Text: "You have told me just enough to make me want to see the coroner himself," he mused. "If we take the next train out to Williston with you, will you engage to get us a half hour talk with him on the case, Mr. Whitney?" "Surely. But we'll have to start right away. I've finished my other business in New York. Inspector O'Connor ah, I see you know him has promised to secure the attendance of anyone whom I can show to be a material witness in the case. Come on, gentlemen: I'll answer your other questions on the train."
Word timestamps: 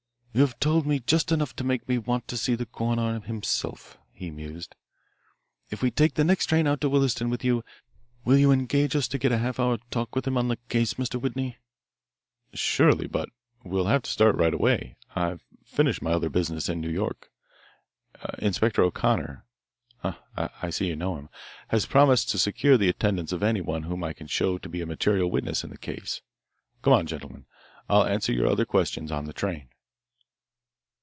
"You 0.33 0.39
have 0.39 0.61
told 0.61 0.87
me 0.87 1.01
just 1.01 1.29
enough 1.33 1.53
to 1.57 1.65
make 1.65 1.89
me 1.89 1.97
want 1.97 2.29
to 2.29 2.37
see 2.37 2.55
the 2.55 2.65
coroner 2.65 3.19
himself," 3.19 3.97
he 4.13 4.31
mused. 4.31 4.75
"If 5.69 5.81
we 5.81 5.91
take 5.91 6.13
the 6.13 6.23
next 6.23 6.45
train 6.45 6.67
out 6.67 6.79
to 6.79 6.89
Williston 6.89 7.29
with 7.29 7.43
you, 7.43 7.65
will 8.23 8.37
you 8.37 8.49
engage 8.49 9.09
to 9.09 9.17
get 9.17 9.33
us 9.33 9.35
a 9.35 9.39
half 9.39 9.59
hour 9.59 9.77
talk 9.89 10.15
with 10.15 10.25
him 10.25 10.37
on 10.37 10.47
the 10.47 10.55
case, 10.69 10.93
Mr. 10.93 11.19
Whitney?" 11.19 11.57
"Surely. 12.53 13.07
But 13.07 13.27
we'll 13.65 13.87
have 13.87 14.03
to 14.03 14.09
start 14.09 14.35
right 14.37 14.53
away. 14.53 14.95
I've 15.17 15.41
finished 15.65 16.01
my 16.01 16.13
other 16.13 16.29
business 16.29 16.69
in 16.69 16.79
New 16.79 16.89
York. 16.89 17.29
Inspector 18.37 18.81
O'Connor 18.81 19.43
ah, 20.01 20.17
I 20.37 20.69
see 20.69 20.87
you 20.87 20.95
know 20.95 21.17
him 21.17 21.27
has 21.67 21.85
promised 21.85 22.29
to 22.29 22.37
secure 22.39 22.77
the 22.77 22.87
attendance 22.87 23.33
of 23.33 23.43
anyone 23.43 23.83
whom 23.83 24.01
I 24.01 24.13
can 24.13 24.27
show 24.27 24.57
to 24.59 24.69
be 24.69 24.79
a 24.79 24.85
material 24.85 25.29
witness 25.29 25.65
in 25.65 25.71
the 25.71 25.77
case. 25.77 26.21
Come 26.83 26.93
on, 26.93 27.05
gentlemen: 27.05 27.47
I'll 27.89 28.05
answer 28.05 28.31
your 28.31 28.47
other 28.47 28.63
questions 28.63 29.11
on 29.11 29.25
the 29.25 29.33
train." 29.33 29.67